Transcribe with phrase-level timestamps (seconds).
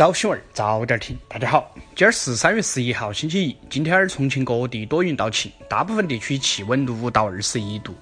[0.00, 3.54] 早新闻早点听，大家好，今儿是三月十一号，星期一。
[3.68, 7.94] 今天儿重庆各地多云到晴，大部分地区气温六到二十一度。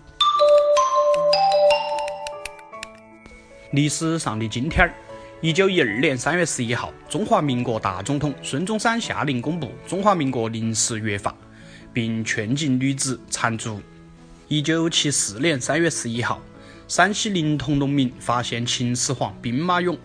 [3.73, 4.95] 历史上的今天儿，
[5.41, 11.33] 一九一二年三月十一号，中华民国大总统孙中山下令公布《中华民国临时约法》，
[11.93, 13.81] 并劝进女子缠足。
[14.47, 16.41] 一九七四年三月十一号，
[16.87, 19.99] 陕西临潼农民发现秦始皇兵马俑。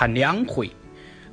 [0.00, 0.70] 看两会。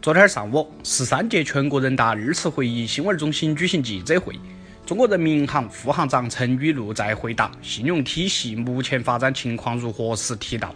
[0.01, 4.37] 昨天上午，十三届全国人大二次会议新闻中心举行记者会。
[4.85, 10.75] 中国人民银行副行长陈雨露在回答信用体系目前发展情况如何时提到，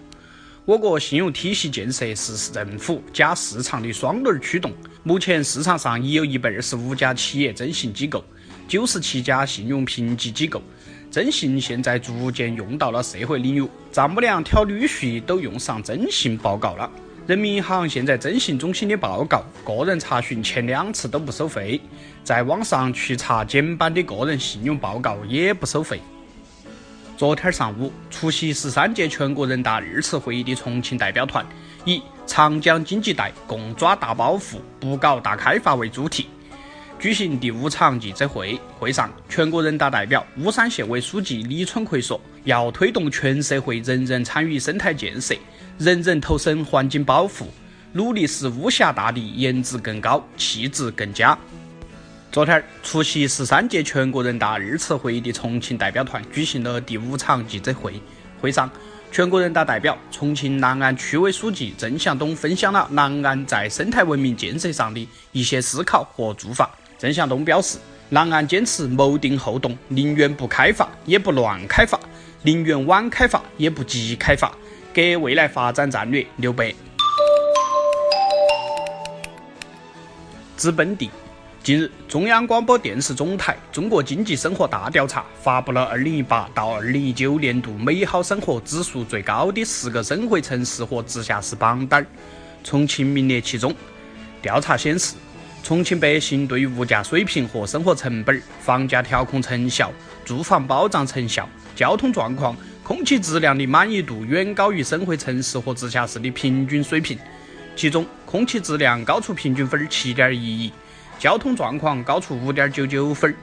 [0.63, 4.71] 我国信用体系建设是政府加市场的双轮驱动。
[5.03, 8.23] 目前市场上已有一百二十五家企业征信机构，
[8.69, 10.63] 九十七家信用评级机构。
[11.11, 16.89] 征信现在逐渐用到了社会领域，丈母娘挑女婿都用上征信报告了。
[17.27, 21.79] 人民银行现在征信中心的报告，个人查询前两次都不收费，
[22.23, 26.01] 在网上去查简版的个人信用报告也不收费。
[27.15, 31.45] 昨天上午，出席十三届全国人大二次会议的重庆代表团
[31.85, 36.25] 以“长江经济带，共抓大包袱，不搞大开发”为主题，
[36.99, 38.59] 举行第五场记者会。
[38.79, 45.35] 会上，全国人大代表、巫山县委书记李春奎说：“要推动全社会人人参与生态建设。”
[45.77, 47.47] 人人投身环境保护，
[47.93, 51.37] 努力使巫峡大地颜值更高、气质更佳。
[52.31, 58.01] 昨天，出席十三届全国人大二次会议的重庆代表团举行了第五场记者会。
[58.39, 58.69] 会上，
[59.11, 66.69] 全国人大代表、重庆南岸区委书记郑向东分享了南岸在生态文明建设上的一些思考和做法。
[66.97, 67.77] 郑向东表示，
[68.09, 71.99] 南岸坚持谋定后动，宁愿不开发，也不乱开发；
[72.43, 74.51] 宁愿晚开发，也不急开发。
[74.93, 76.73] 给未来发展战略留白。
[80.57, 81.09] 资本地，
[81.63, 92.05] 近日，中央广播电视总台《中国经济生活大调查》发布了2018到2019年度美好生活指数最高的十个省会城市和直辖市榜单，
[92.63, 93.73] 重庆名列其中。
[94.41, 95.15] 调查显示，
[95.63, 99.91] 重庆百姓对于物价水平和生活成本、房价调控成效、
[100.25, 102.55] 住房保障成效、交通状况。
[102.91, 107.17] 空气质量的满意度远高于省会城市和直辖市的平均水平，
[107.73, 110.73] 其中空气质量高出平均分七点一一，
[111.17, 113.33] 交通状况高出五点九九分。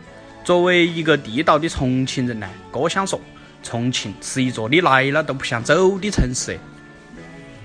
[0.44, 3.19] 作为一个地道的重庆人呢，哥想说，
[3.62, 6.58] 重庆是一座你来了都不想走的城市。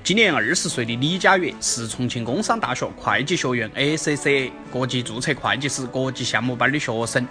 [0.06, 7.28] 今年二十岁的李佳悦是重庆工商大学会计学院 ACCA 国际注册会计师国际项目班的学生，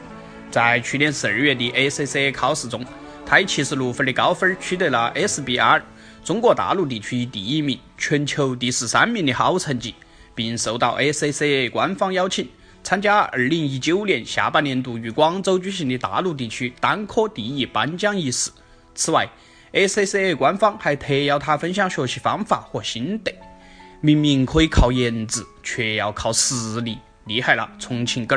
[0.51, 2.85] 在去年十二月的 ACCA 考试中。
[3.33, 5.81] 开七十六分的高分取得了 SBR
[6.23, 9.95] 中国大陆地区第一名、全球第十三名的好成绩，
[10.35, 12.47] 并受到 ACCA 官方邀请
[12.85, 18.51] 参加二零一九年下半年度于广州举行的大陆地区单科第一颁奖仪式。
[18.95, 19.27] 此外
[19.73, 23.35] ，ACCA 官方还特邀他分享学习方法和心得。
[24.03, 28.37] 明明可以靠颜值，却要靠实力，厉害了，重庆狗！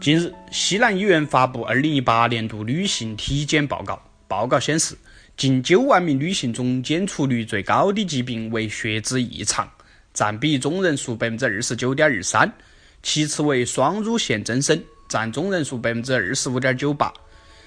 [0.00, 4.00] 近日，西南医院发布2018年度女性体检报告。
[4.28, 4.94] 报告显示，
[5.36, 9.68] 近9万名女性中，检出率最高的疾病为血脂异常，
[10.14, 12.50] 占比总人数29.23%。
[13.02, 17.12] 其次为双乳腺增生，占总人数25.98%。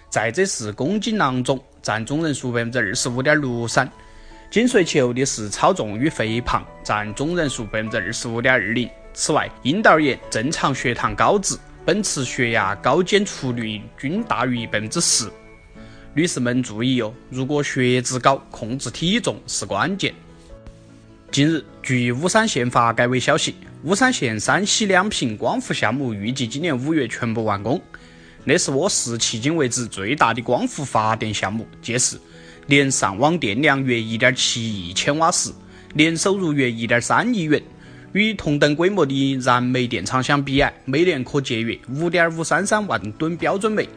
[0.09, 3.89] 再者是宫颈囊肿，占总人数25.63%。
[4.49, 8.89] 紧随其后的是超重与肥胖，占总人数25.20%。
[9.13, 11.57] 此外，阴道炎、正常血糖高值。
[11.83, 15.27] 本次血压高检出率均大于百分之十，
[16.13, 20.13] 女士们注意哦，如果血脂高，控制体重是关键。
[21.31, 27.81] 近日，据巫山县发改委消息，巫山县三溪两坪光伏项目预计今年五月全部完工。
[28.43, 32.15] 那是我市迄今为止最大的光伏发电项目，届时
[32.67, 35.51] 年上网电量约一点七亿千瓦时，
[35.95, 37.59] 年收入约一点三亿元。
[38.13, 43.87] 与同等规模的燃煤电厂相比，每年可节约五点五三三万吨标准煤，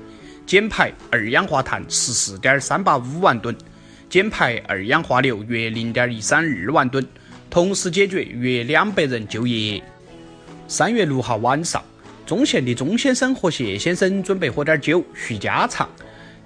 [0.46, 3.54] 减排二氧化碳十四点三八五万吨，
[4.08, 7.04] 减排二氧化硫约零点一三二万吨，
[7.50, 9.82] 同时解决约两百人就业。
[10.68, 11.82] 三月六号晚上，
[12.24, 15.88] 钟县的钟先生和谢先生准备喝点酒叙家常，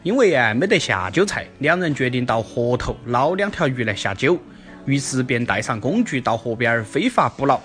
[0.03, 4.39] 因为啊没得下酒菜，两人决定到河头捞两条鱼来下酒。
[4.89, 7.61] 于是便带上工具到河边非法捕捞，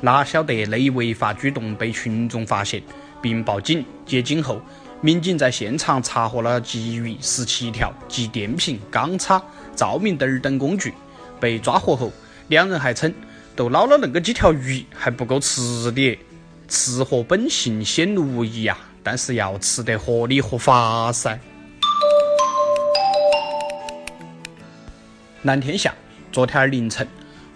[0.00, 2.80] 哪晓得那违法举动被群众发现，
[3.20, 3.84] 并报警。
[4.06, 4.62] 接警后，
[5.00, 9.42] 民警在现场查获了鲫鱼十七条及电瓶、钢叉、
[9.74, 10.94] 照明灯等工具。
[11.40, 12.12] 被抓获后，
[12.46, 13.12] 两人还称
[13.56, 16.16] 都捞了恁个几条鱼，还不够吃的，
[16.68, 18.78] 吃货本性显露无遗呀。
[19.02, 21.36] 但是要吃得合理合法噻。
[25.42, 25.92] 蓝天下，
[26.38, 27.04] 昨天凌晨，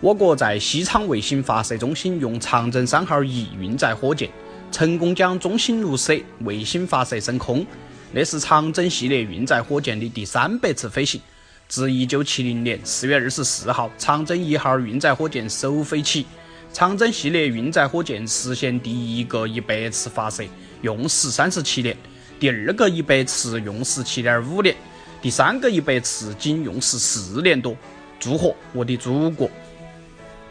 [0.00, 4.28] 我国在西昌卫星发射中心用长征三号一运载火箭，
[4.72, 7.64] 成功将中心六 C 卫星发射升空。
[8.10, 11.20] 那是长征系列运载火箭的第三百次飞行。
[11.68, 16.26] 自1970年4月24号长征一号运载火箭首飞起，
[16.72, 20.42] 长征系列运载火箭实现第一个一百次发射，
[20.80, 21.94] 用时三十七年；
[22.40, 24.74] 第二个一百次用时七点五年。
[25.20, 27.76] 第三个一百次仅用时四年多，
[28.22, 29.50] 祝贺我的祖国！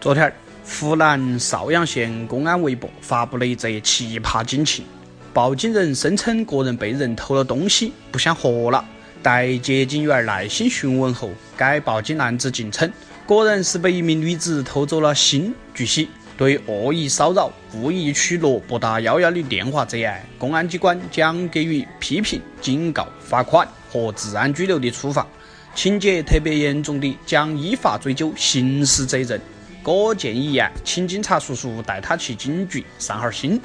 [0.01, 0.29] 昨天，
[0.65, 4.83] 湖南邵阳县公安微博发布了一则奇葩警情：
[5.31, 8.83] 报警人声称个人被人偷了东西，不想活了。
[9.23, 12.91] 待接警员耐心询问后，该报警男子竟称，
[13.25, 15.55] 个人是被一名女子偷走了心。
[15.73, 16.09] 据悉。
[16.37, 25.27] 对恶意骚扰、故意取乐拨打幺幺零电话这案，公安机关将给予批评、警告、罚款和治安拘留的处罚，
[25.73, 29.39] 情节特别严重的将依法追究刑事责任。
[29.81, 33.59] 各建议案，请警察叔叔带他去警局散下心。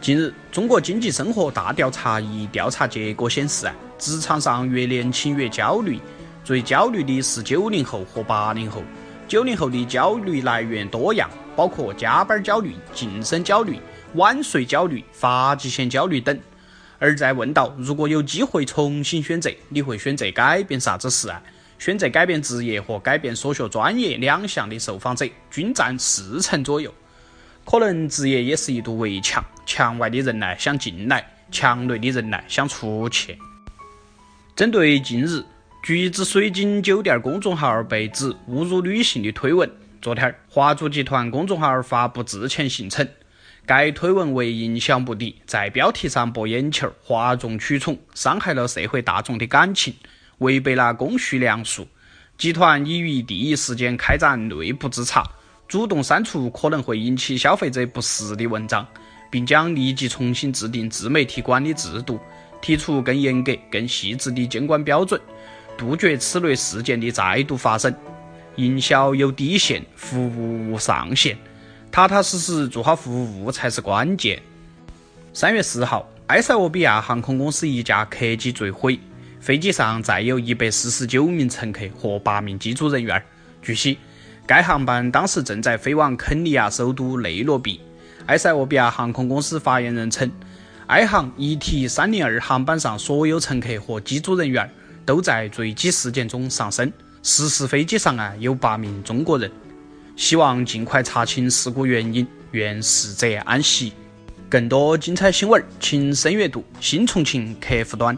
[0.00, 5.98] 近日，中国经济生活大调查一调查结果显示，啊，职场上越年轻越焦虑，
[6.44, 8.82] 最焦虑的是九零后和八零后。
[9.26, 11.28] 九零后的焦虑来源多样。
[11.56, 13.80] 包括加班焦虑、晋升焦虑、
[14.12, 16.38] 晚睡焦虑、发际线焦虑等。
[16.98, 21.42] 而在问到如果有机会重新选择，你会选择改变啥子事啊？
[21.78, 26.92] 选择改变职业和改变所学专业两项的受访者均占四成左右。
[27.66, 33.36] 可能职业也是一堵围墙，墙外的人呢想进来，墙内的人呢想出去。
[34.54, 35.44] 针对近日
[35.82, 39.70] 橘子水晶酒店公众号被指侮辱女性的推文。
[40.00, 43.06] 昨天，华住集团公众号发布致歉信称，
[43.66, 49.92] 该推文为营销目的，在标题上博眼球、哗众取宠，伤害了社会大众的感情，
[50.38, 51.84] 违背了公序良俗。
[52.38, 55.28] 集团已于第一时间开展内部自查，
[55.66, 58.86] 主动删除可能会引起消费者不适的文章，
[59.32, 62.20] 并将立即重新制定自媒体管理制度，
[62.62, 65.20] 提出更严格、更细致的监管标准，
[65.76, 67.92] 杜绝此类事件的再度发生。
[68.54, 71.36] 营销有底线，服务无上限，
[71.96, 74.38] 踏踏实实做好服务才是关键。
[75.32, 79.00] 三月四号，埃塞俄比亚航空公司一架客机坠毁，
[79.40, 83.22] 飞机上载有一百四十九名乘客和八名机组人员。
[83.62, 83.98] 据悉，
[84.46, 87.80] 该航班当时正在飞往肯尼亚首都内罗毕。
[88.26, 90.30] 埃塞俄比亚航空公司发言人称，
[90.88, 94.70] 埃航 ET 三零二航班上所有乘客和机组人员
[95.06, 96.92] 都在坠机事件中丧生。
[97.22, 99.50] 失事飞机上啊有八名中国人，
[100.16, 103.92] 希望尽快查清事故原因，愿逝者安息。
[104.48, 108.16] 更多精彩新闻，请深阅读新重庆客户端。